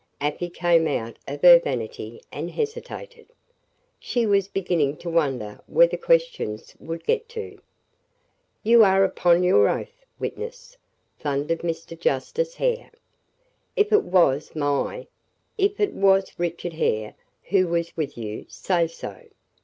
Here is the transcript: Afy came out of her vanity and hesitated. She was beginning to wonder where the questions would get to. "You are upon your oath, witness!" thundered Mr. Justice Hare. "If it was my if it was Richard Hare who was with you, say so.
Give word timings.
Afy 0.19 0.49
came 0.49 0.87
out 0.87 1.19
of 1.27 1.43
her 1.43 1.59
vanity 1.59 2.23
and 2.31 2.49
hesitated. 2.49 3.27
She 3.99 4.25
was 4.25 4.47
beginning 4.47 4.97
to 4.97 5.11
wonder 5.11 5.61
where 5.67 5.85
the 5.85 5.95
questions 5.95 6.75
would 6.79 7.03
get 7.05 7.29
to. 7.29 7.59
"You 8.63 8.83
are 8.83 9.03
upon 9.03 9.43
your 9.43 9.69
oath, 9.69 10.03
witness!" 10.17 10.75
thundered 11.19 11.59
Mr. 11.59 11.95
Justice 11.99 12.55
Hare. 12.55 12.89
"If 13.75 13.91
it 13.93 14.01
was 14.03 14.55
my 14.55 15.05
if 15.59 15.79
it 15.79 15.93
was 15.93 16.33
Richard 16.39 16.73
Hare 16.73 17.13
who 17.49 17.67
was 17.67 17.95
with 17.95 18.17
you, 18.17 18.45
say 18.49 18.87
so. 18.87 19.25